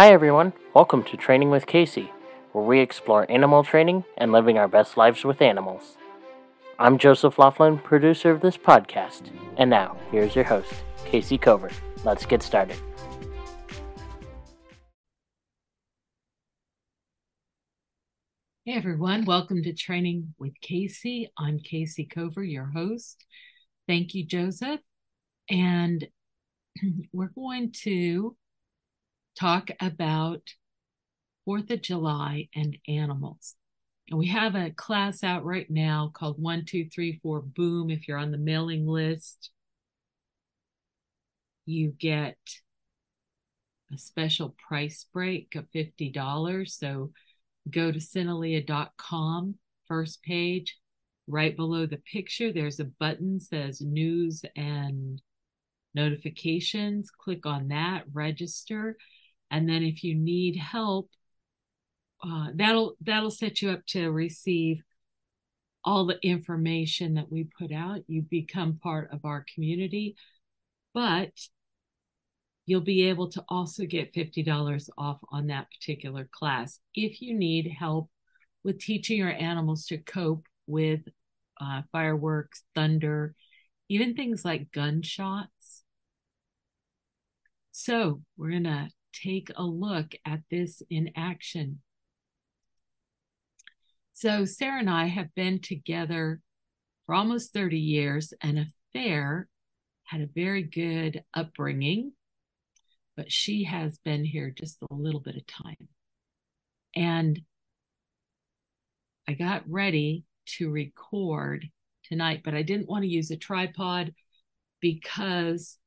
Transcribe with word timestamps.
Hi, 0.00 0.12
everyone. 0.12 0.54
Welcome 0.72 1.04
to 1.04 1.16
Training 1.18 1.50
with 1.50 1.66
Kayce, 1.66 2.08
where 2.52 2.64
we 2.64 2.80
explore 2.80 3.30
animal 3.30 3.62
training 3.62 4.04
and 4.16 4.32
living 4.32 4.56
our 4.56 4.66
best 4.66 4.96
lives 4.96 5.24
with 5.24 5.42
animals. 5.42 5.98
I'm 6.78 6.96
Joseph 6.96 7.38
Laughlin, 7.38 7.76
producer 7.76 8.30
of 8.30 8.40
this 8.40 8.56
podcast. 8.56 9.30
And 9.58 9.68
now, 9.68 9.98
here's 10.10 10.34
your 10.34 10.46
host, 10.46 10.72
Kayce 11.04 11.38
Cover. 11.38 11.68
Let's 12.02 12.24
get 12.24 12.42
started. 12.42 12.78
Hey 18.64 18.72
everyone, 18.72 19.26
welcome 19.26 19.62
to 19.64 19.74
Training 19.74 20.34
with 20.38 20.54
Kayce. 20.66 21.26
I'm 21.36 21.58
Kayce 21.58 22.08
Cover, 22.08 22.42
your 22.42 22.70
host. 22.74 23.22
Thank 23.86 24.14
you, 24.14 24.24
Joseph. 24.24 24.80
And 25.50 26.08
we're 27.12 27.32
going 27.34 27.74
to 27.82 28.34
talk 29.38 29.70
about 29.80 30.42
Fourth 31.44 31.70
of 31.70 31.82
July 31.82 32.48
and 32.54 32.76
animals. 32.86 33.56
And 34.08 34.18
we 34.18 34.28
have 34.28 34.54
a 34.54 34.70
class 34.70 35.22
out 35.22 35.44
right 35.44 35.70
now 35.70 36.10
called 36.12 36.40
One, 36.40 36.64
Two, 36.64 36.88
Three, 36.88 37.20
Four 37.22 37.40
Boom. 37.40 37.90
If 37.90 38.08
you're 38.08 38.18
on 38.18 38.32
the 38.32 38.38
mailing 38.38 38.86
list, 38.86 39.50
you 41.66 41.94
get 41.98 42.36
a 43.92 43.98
special 43.98 44.54
price 44.68 45.06
break 45.12 45.54
of 45.54 45.70
$50. 45.74 46.70
So 46.70 47.12
go 47.70 47.92
to 47.92 47.98
Synalia.com, 47.98 49.54
first 49.86 50.22
page, 50.22 50.76
right 51.30 51.56
below 51.56 51.86
the 51.86 51.98
picture, 51.98 52.52
there's 52.52 52.80
a 52.80 52.84
button 52.84 53.40
says 53.40 53.80
news 53.80 54.44
and 54.56 55.22
notifications. 55.94 57.10
Click 57.10 57.46
on 57.46 57.68
that, 57.68 58.04
register. 58.12 58.96
And 59.50 59.68
then 59.68 59.82
if 59.82 60.04
you 60.04 60.14
need 60.14 60.56
help, 60.56 61.10
uh, 62.22 62.48
that'll 62.54 62.96
that'll 63.00 63.30
set 63.30 63.62
you 63.62 63.70
up 63.70 63.84
to 63.86 64.10
receive 64.10 64.82
all 65.84 66.06
the 66.06 66.18
information 66.22 67.14
that 67.14 67.30
we 67.30 67.48
put 67.58 67.72
out. 67.72 68.00
You 68.06 68.22
become 68.22 68.78
part 68.82 69.10
of 69.12 69.24
our 69.24 69.44
community, 69.54 70.16
but 70.92 71.32
you'll 72.66 72.80
be 72.80 73.08
able 73.08 73.28
to 73.30 73.44
also 73.48 73.84
get 73.84 74.12
$50 74.14 74.90
off 74.98 75.18
on 75.30 75.48
that 75.48 75.68
particular 75.70 76.28
class 76.30 76.78
if 76.94 77.20
you 77.22 77.34
need 77.34 77.74
help 77.78 78.10
with 78.62 78.78
teaching 78.78 79.18
your 79.18 79.32
animals 79.32 79.86
to 79.86 79.98
cope 79.98 80.46
with 80.66 81.00
uh, 81.60 81.82
fireworks, 81.90 82.62
thunder, 82.74 83.34
even 83.88 84.14
things 84.14 84.44
like 84.44 84.70
gunshots. 84.72 85.82
So, 87.72 88.22
we're 88.36 88.50
going 88.50 88.64
to 88.64 88.88
take 89.12 89.50
a 89.56 89.62
look 89.62 90.14
at 90.24 90.40
this 90.50 90.82
in 90.90 91.10
action. 91.16 91.80
So, 94.12 94.44
Sarah 94.44 94.80
and 94.80 94.90
I 94.90 95.06
have 95.06 95.34
been 95.34 95.60
together 95.60 96.40
for 97.06 97.14
almost 97.14 97.52
30 97.52 97.78
years, 97.78 98.34
and 98.42 98.66
Affair 98.94 99.48
had 100.04 100.20
a 100.20 100.28
very 100.34 100.62
good 100.62 101.24
upbringing, 101.32 102.12
but 103.16 103.32
she 103.32 103.64
has 103.64 103.98
been 103.98 104.24
here 104.24 104.50
just 104.50 104.78
a 104.82 104.94
little 104.94 105.20
bit 105.20 105.36
of 105.36 105.46
time. 105.46 105.88
And 106.94 107.40
I 109.28 109.34
got 109.34 109.62
ready 109.68 110.24
to 110.58 110.70
record 110.70 111.68
tonight, 112.04 112.42
but 112.44 112.54
I 112.54 112.62
didn't 112.62 112.88
want 112.88 113.04
to 113.04 113.08
use 113.08 113.30
a 113.30 113.36
tripod 113.36 114.12
because 114.80 115.78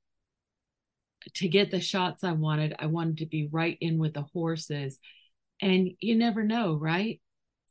to 1.36 1.48
get 1.48 1.72
the 1.72 1.80
shots 1.80 2.24
I 2.24 2.34
wanted, 2.34 2.76
I 2.80 2.88
wanted 2.88 3.18
to 3.20 3.26
be 3.26 3.48
right 3.52 3.78
in 3.80 3.98
with 3.98 4.14
the 4.14 4.26
horses. 4.34 5.00
And 5.62 5.92
you 6.00 6.16
never 6.16 6.44
know, 6.44 6.76
right? 6.76 7.22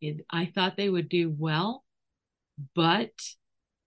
It, 0.01 0.25
I 0.31 0.47
thought 0.47 0.77
they 0.77 0.89
would 0.89 1.09
do 1.09 1.35
well, 1.37 1.85
but 2.75 3.11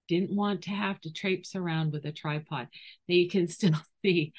didn't 0.08 0.36
want 0.36 0.64
to 0.64 0.70
have 0.72 1.00
to 1.02 1.12
traipse 1.12 1.56
around 1.56 1.92
with 1.92 2.06
a 2.06 2.12
tripod. 2.12 2.68
Now 3.08 3.16
you 3.16 3.30
can 3.30 3.48
still 3.50 3.75
see 4.04 4.34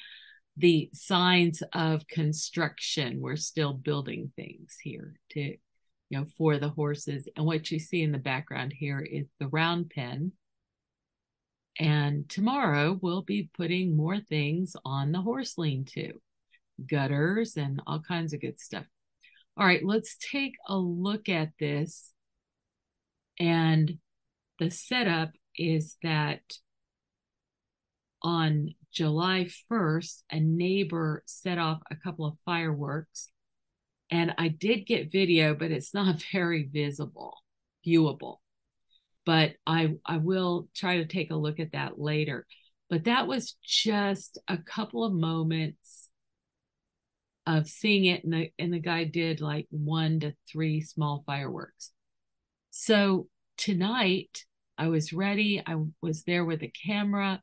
the 0.55 0.89
signs 0.93 1.61
of 1.73 2.07
construction. 2.07 3.21
We're 3.21 3.35
still 3.35 3.73
building 3.73 4.31
things 4.35 4.77
here 4.81 5.15
to, 5.31 5.39
you 5.41 5.57
know, 6.09 6.25
for 6.37 6.57
the 6.57 6.69
horses. 6.69 7.27
And 7.35 7.45
what 7.45 7.69
you 7.69 7.79
see 7.79 8.01
in 8.01 8.11
the 8.11 8.17
background 8.17 8.73
here 8.75 8.99
is 8.99 9.27
the 9.39 9.47
round 9.47 9.91
pen 9.91 10.31
and 11.79 12.27
tomorrow 12.27 12.97
we'll 13.01 13.21
be 13.21 13.49
putting 13.55 13.95
more 13.95 14.19
things 14.19 14.75
on 14.83 15.11
the 15.11 15.21
horse 15.21 15.57
lean 15.57 15.85
to 15.85 16.13
gutters 16.89 17.55
and 17.57 17.81
all 17.85 17.99
kinds 17.99 18.33
of 18.33 18.41
good 18.41 18.59
stuff. 18.59 18.85
All 19.55 19.65
right, 19.65 19.83
let's 19.83 20.17
take 20.17 20.55
a 20.67 20.77
look 20.77 21.29
at 21.29 21.49
this. 21.59 22.13
And 23.39 23.97
the 24.59 24.71
setup 24.71 25.31
is 25.55 25.97
that 26.03 26.41
on 28.23 28.73
July 28.91 29.47
1st, 29.71 30.23
a 30.31 30.39
neighbor 30.39 31.23
set 31.27 31.57
off 31.57 31.81
a 31.91 31.95
couple 31.95 32.25
of 32.25 32.37
fireworks. 32.45 33.29
And 34.09 34.33
I 34.37 34.47
did 34.47 34.87
get 34.87 35.11
video, 35.11 35.53
but 35.53 35.71
it's 35.71 35.93
not 35.93 36.23
very 36.31 36.63
visible, 36.71 37.35
viewable 37.85 38.37
but 39.27 39.55
I 39.67 39.93
I 40.05 40.17
will 40.17 40.69
try 40.73 40.97
to 40.99 41.05
take 41.05 41.31
a 41.31 41.35
look 41.35 41.59
at 41.59 41.73
that 41.73 41.99
later. 41.99 42.47
But 42.89 43.03
that 43.03 43.27
was 43.27 43.57
just 43.61 44.39
a 44.47 44.57
couple 44.57 45.03
of 45.03 45.11
moments 45.11 46.09
of 47.45 47.67
seeing 47.67 48.05
it, 48.05 48.23
and 48.23 48.31
the 48.33 48.51
and 48.57 48.73
the 48.73 48.79
guy 48.79 49.03
did 49.03 49.41
like 49.41 49.67
one 49.69 50.21
to 50.21 50.33
three 50.49 50.79
small 50.79 51.23
fireworks. 51.27 51.91
So 52.71 53.27
tonight 53.57 54.45
I 54.77 54.87
was 54.87 55.11
ready. 55.11 55.61
I 55.65 55.75
was 56.01 56.23
there 56.23 56.45
with 56.45 56.63
a 56.63 56.71
camera, 56.85 57.41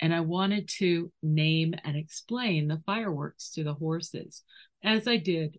and 0.00 0.12
I 0.12 0.20
wanted 0.22 0.68
to 0.78 1.12
name 1.22 1.74
and 1.84 1.96
explain 1.96 2.66
the 2.66 2.82
fireworks 2.84 3.50
to 3.52 3.62
the 3.62 3.74
horses, 3.74 4.42
as 4.82 5.06
I 5.06 5.16
did 5.16 5.58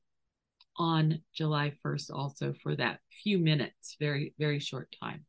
on 0.75 1.21
July 1.33 1.71
1st, 1.81 2.11
also 2.11 2.53
for 2.61 2.75
that 2.75 2.99
few 3.23 3.39
minutes, 3.39 3.95
very, 4.01 4.33
very 4.37 4.59
short 4.59 4.93
time. 5.01 5.25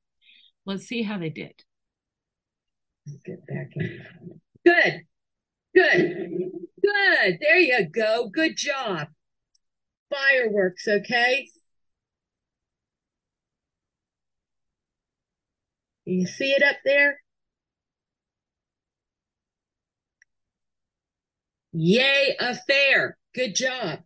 Let's 0.64 0.86
see 0.86 1.02
how 1.02 1.18
they 1.18 1.30
did. 1.30 1.64
Get 3.24 3.46
back 3.46 3.72
in. 3.74 4.04
Good. 4.64 5.02
Good. 5.74 6.52
Good. 6.82 7.38
There 7.40 7.58
you 7.58 7.88
go. 7.88 8.28
Good 8.28 8.56
job. 8.56 9.08
Fireworks, 10.10 10.86
okay? 10.86 11.48
You 16.04 16.26
see 16.26 16.52
it 16.52 16.62
up 16.62 16.76
there? 16.84 17.20
Yay, 21.72 22.36
affair. 22.38 23.16
Good 23.34 23.54
job. 23.56 24.00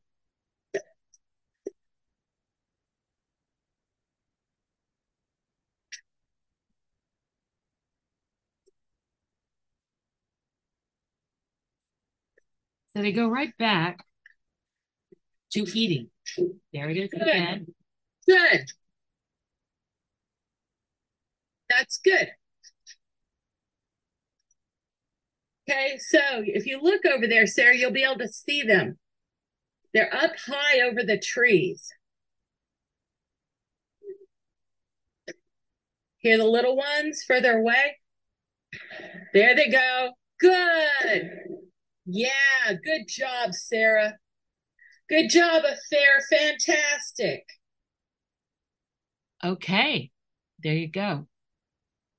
So 12.97 13.03
they 13.03 13.13
go 13.13 13.29
right 13.29 13.53
back 13.59 13.99
to 15.53 15.67
eating. 15.75 16.09
There 16.73 16.89
it 16.89 16.97
is 16.97 17.11
Good. 17.11 17.23
again. 17.23 17.67
Good. 18.27 18.65
That's 21.69 21.99
good. 21.99 22.29
Okay, 25.69 25.99
so 25.99 26.21
if 26.39 26.65
you 26.65 26.81
look 26.81 27.05
over 27.05 27.27
there, 27.27 27.47
Sarah, 27.47 27.77
you'll 27.77 27.91
be 27.91 28.05
able 28.05 28.19
to 28.19 28.29
see 28.29 28.63
them. 28.63 28.97
They're 29.93 30.15
up 30.15 30.33
high 30.47 30.81
over 30.81 31.03
the 31.03 31.19
trees. 31.19 31.93
Hear 36.17 36.39
the 36.39 36.45
little 36.45 36.77
ones 36.77 37.25
further 37.27 37.59
away? 37.59 37.99
There 39.35 39.55
they 39.55 39.69
go. 39.69 40.13
Good. 40.41 41.46
Yeah, 42.07 42.73
good 42.85 43.09
job, 43.09 43.53
Sarah. 43.53 44.15
Good 45.09 45.29
job, 45.29 45.65
Affair. 45.65 46.21
Fantastic. 46.31 47.45
Okay, 49.45 50.13
there 50.63 50.75
you 50.75 50.89
go. 50.89 51.27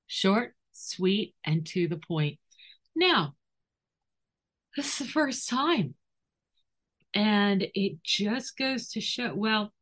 Short, 0.06 0.54
sweet, 0.72 1.34
and 1.44 1.66
to 1.68 1.88
the 1.88 1.96
point. 1.96 2.38
Now, 2.94 3.34
this 4.76 4.92
is 5.00 5.06
the 5.06 5.12
first 5.12 5.48
time. 5.48 5.94
And 7.14 7.66
it 7.74 8.02
just 8.04 8.58
goes 8.58 8.90
to 8.90 9.00
show, 9.00 9.34
well, 9.34 9.72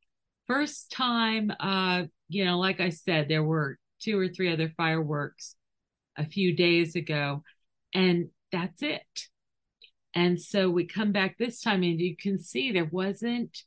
first 0.47 0.93
time, 0.93 1.53
uh, 1.58 2.05
you 2.29 2.44
know, 2.44 2.58
like 2.61 2.81
I 2.81 2.91
said, 2.91 3.29
there 3.29 3.43
were 3.43 3.76
two 4.00 4.19
or 4.19 4.29
three 4.29 4.53
other 4.53 4.73
fireworks 4.76 5.56
a 6.17 6.25
few 6.25 6.55
days 6.55 6.94
ago, 6.94 7.43
and 7.93 8.31
that's 8.53 8.82
it 8.82 9.03
And 10.16 10.40
so 10.40 10.70
we 10.70 10.86
come 10.86 11.12
back 11.12 11.36
this 11.36 11.60
time, 11.60 11.82
and 11.82 12.00
you 12.00 12.16
can 12.16 12.38
see 12.38 12.72
there 12.72 12.88
wasn't 12.90 13.64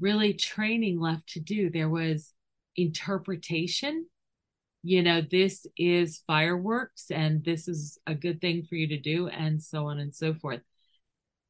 really 0.00 0.34
training 0.34 0.98
left 0.98 1.28
to 1.28 1.40
do. 1.40 1.70
There 1.70 1.88
was 1.88 2.34
interpretation. 2.76 4.06
You 4.82 5.04
know, 5.04 5.20
this 5.20 5.66
is 5.76 6.24
fireworks, 6.26 7.12
and 7.12 7.44
this 7.44 7.68
is 7.68 7.98
a 8.04 8.16
good 8.16 8.40
thing 8.40 8.64
for 8.64 8.74
you 8.74 8.88
to 8.88 8.98
do, 8.98 9.28
and 9.28 9.62
so 9.62 9.86
on 9.86 10.00
and 10.00 10.12
so 10.12 10.34
forth. 10.34 10.60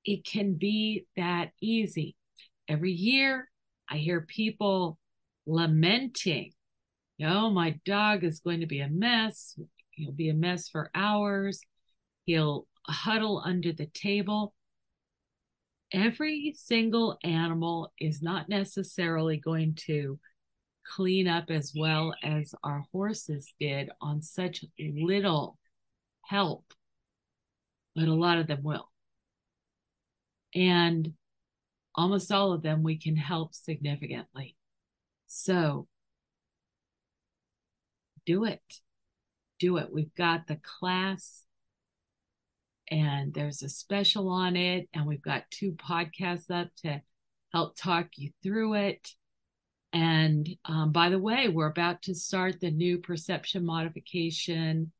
It 0.04 0.26
can 0.26 0.52
be 0.54 1.06
that 1.16 1.52
easy. 1.62 2.14
Every 2.68 2.92
year, 2.92 3.48
I 3.88 3.96
hear 3.96 4.20
people 4.20 4.98
lamenting, 5.46 6.52
oh, 7.22 7.48
my 7.48 7.80
dog 7.86 8.22
is 8.22 8.40
going 8.40 8.60
to 8.60 8.66
be 8.66 8.80
a 8.80 8.88
mess. 8.88 9.58
He'll 9.92 10.12
be 10.12 10.28
a 10.28 10.34
mess 10.34 10.68
for 10.68 10.90
hours. 10.94 11.62
He'll 12.26 12.66
huddle 12.90 13.42
under 13.44 13.72
the 13.72 13.86
table. 13.86 14.54
Every 15.92 16.54
single 16.56 17.18
animal 17.24 17.92
is 17.98 18.22
not 18.22 18.48
necessarily 18.48 19.38
going 19.38 19.74
to 19.86 20.18
clean 20.86 21.28
up 21.28 21.50
as 21.50 21.72
well 21.76 22.14
as 22.22 22.54
our 22.62 22.84
horses 22.92 23.52
did 23.58 23.90
on 24.00 24.22
such 24.22 24.64
little 24.78 25.58
help, 26.22 26.64
but 27.94 28.08
a 28.08 28.14
lot 28.14 28.38
of 28.38 28.46
them 28.46 28.62
will. 28.62 28.88
And 30.54 31.12
almost 31.94 32.32
all 32.32 32.52
of 32.52 32.62
them 32.62 32.82
we 32.82 32.98
can 32.98 33.16
help 33.16 33.54
significantly. 33.54 34.56
So 35.26 35.86
do 38.26 38.44
it. 38.44 38.62
Do 39.58 39.76
it. 39.76 39.92
We've 39.92 40.14
got 40.14 40.46
the 40.46 40.60
class 40.62 41.44
and 42.90 43.32
there's 43.32 43.62
a 43.62 43.68
special 43.68 44.28
on 44.28 44.56
it, 44.56 44.88
and 44.94 45.06
we've 45.06 45.22
got 45.22 45.50
two 45.50 45.72
podcasts 45.72 46.50
up 46.50 46.68
to 46.84 47.00
help 47.52 47.76
talk 47.76 48.08
you 48.16 48.30
through 48.42 48.74
it. 48.74 49.08
And 49.92 50.48
um, 50.64 50.92
by 50.92 51.08
the 51.08 51.18
way, 51.18 51.48
we're 51.48 51.66
about 51.66 52.02
to 52.02 52.14
start 52.14 52.60
the 52.60 52.70
new 52.70 52.98
perception 52.98 53.64
modification 53.64 54.92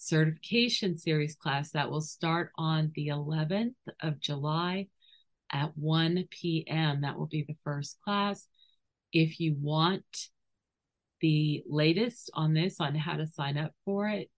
certification 0.00 0.96
series 0.96 1.36
class 1.36 1.72
that 1.72 1.90
will 1.90 2.00
start 2.00 2.52
on 2.56 2.90
the 2.94 3.08
11th 3.08 3.74
of 4.02 4.18
July 4.18 4.86
at 5.52 5.76
1 5.76 6.24
p.m. 6.30 7.02
That 7.02 7.18
will 7.18 7.26
be 7.26 7.44
the 7.46 7.56
first 7.64 8.00
class. 8.02 8.46
If 9.12 9.40
you 9.40 9.56
want 9.60 10.28
the 11.20 11.62
latest 11.68 12.30
on 12.32 12.54
this, 12.54 12.80
on 12.80 12.94
how 12.94 13.16
to 13.16 13.26
sign 13.26 13.58
up 13.58 13.72
for 13.84 14.08
it, 14.08 14.30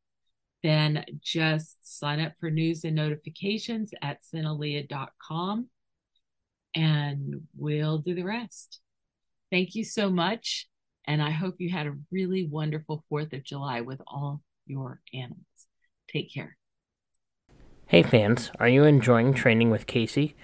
then 0.63 1.05
just 1.21 1.99
sign 1.99 2.21
up 2.21 2.33
for 2.39 2.51
news 2.51 2.85
and 2.85 2.95
notifications 2.95 3.93
at 4.01 4.21
Synalia.com 4.23 5.69
and 6.75 7.43
we'll 7.57 7.99
do 7.99 8.15
the 8.15 8.23
rest. 8.23 8.81
Thank 9.51 9.75
you 9.75 9.85
so 9.85 10.11
much. 10.11 10.69
And 11.07 11.21
I 11.21 11.31
hope 11.31 11.57
you 11.59 11.71
had 11.71 11.87
a 11.87 11.97
really 12.11 12.47
wonderful 12.47 13.05
4th 13.11 13.33
of 13.33 13.43
July 13.43 13.81
with 13.81 14.01
all 14.07 14.41
your 14.67 15.01
animals. 15.13 15.43
Take 16.09 16.33
care. 16.33 16.57
Hey, 17.87 18.03
fans, 18.03 18.51
are 18.59 18.69
you 18.69 18.85
enjoying 18.85 19.35
training 19.35 19.71
with 19.71 19.87
Kayce? 19.87 20.35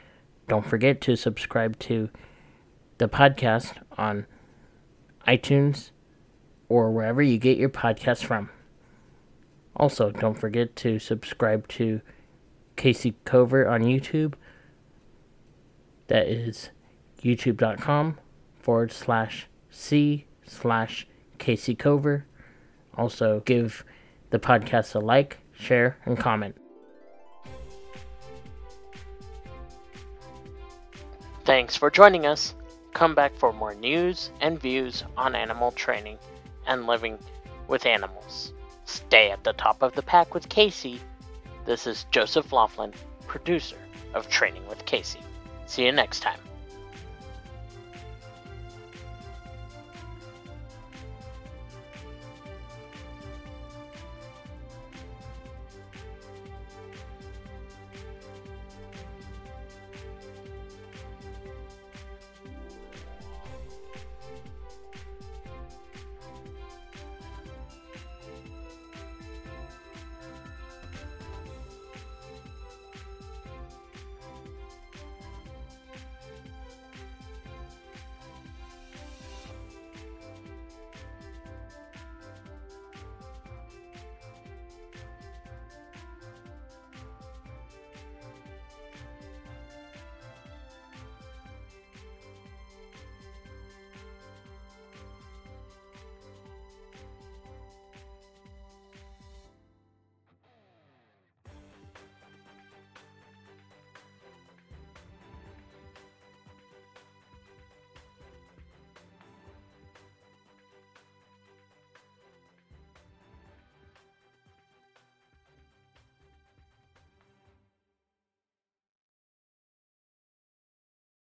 Don't 0.49 0.67
forget 0.67 1.00
to 1.03 1.17
subscribe 1.17 1.79
to 1.81 2.11
the 2.99 3.09
podcast 3.09 3.75
on 3.97 4.26
iTunes 5.26 5.91
or 6.69 6.91
wherever 6.91 7.23
you 7.23 7.38
get 7.38 7.56
your 7.56 7.70
podcasts 7.70 8.25
from. 8.25 8.50
Also, 9.78 10.10
don't 10.10 10.38
forget 10.38 10.75
to 10.76 10.98
subscribe 10.98 11.69
to 11.69 12.00
Kayce 12.76 13.14
Covert 13.25 13.69
on 13.69 13.82
YouTube. 13.82 14.34
That 16.08 16.26
is 16.26 16.70
youtube.com 17.22 18.19
forward 18.58 18.92
slash 18.92 19.46
C 19.70 20.26
slash 20.44 21.06
Kayce 21.38 21.78
Cover. 21.78 22.26
Also, 22.96 23.40
give 23.44 23.84
the 24.30 24.38
podcast 24.38 24.94
a 24.94 24.98
like, 24.98 25.38
share, 25.52 25.96
and 26.04 26.19
comment. 26.19 26.56
Thanks 31.44 31.76
for 31.76 31.90
joining 31.90 32.26
us. 32.26 32.54
Come 32.92 33.14
back 33.14 33.34
for 33.36 33.52
more 33.52 33.74
news 33.74 34.31
and 34.40 34.60
views 34.60 35.04
on 35.16 35.34
animal 35.34 35.70
training 35.72 36.19
and 36.66 36.86
living 36.86 37.19
with 37.69 37.86
animals. 37.86 38.52
Stay 38.88 39.31
at 39.31 39.44
the 39.44 39.52
top 39.52 39.82
of 39.82 39.94
the 39.94 40.02
pack 40.02 40.32
with 40.32 40.49
Kayce. 40.49 40.99
This 41.67 41.87
is 41.87 42.06
Joseph 42.11 42.55
Laughlin, 42.55 42.94
producer 43.26 43.76
of 44.14 44.31
Training 44.31 44.67
with 44.67 44.87
Kayce. 44.87 45.19
See 45.67 45.85
you 45.85 45.93
next 45.93 46.20
time. 46.20 46.40